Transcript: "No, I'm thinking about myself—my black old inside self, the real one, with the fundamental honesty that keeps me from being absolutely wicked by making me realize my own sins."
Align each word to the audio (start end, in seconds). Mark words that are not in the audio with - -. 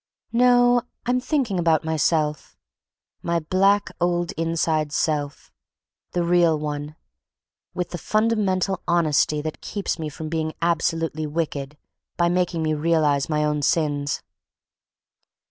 "No, 0.33 0.81
I'm 1.05 1.19
thinking 1.19 1.59
about 1.59 1.83
myself—my 1.85 3.37
black 3.39 3.91
old 4.01 4.31
inside 4.31 4.91
self, 4.91 5.51
the 6.13 6.23
real 6.23 6.57
one, 6.57 6.95
with 7.75 7.91
the 7.91 7.99
fundamental 7.99 8.81
honesty 8.87 9.43
that 9.43 9.61
keeps 9.61 9.99
me 9.99 10.09
from 10.09 10.27
being 10.27 10.53
absolutely 10.59 11.27
wicked 11.27 11.77
by 12.17 12.29
making 12.29 12.63
me 12.63 12.73
realize 12.73 13.29
my 13.29 13.43
own 13.43 13.61
sins." 13.61 14.23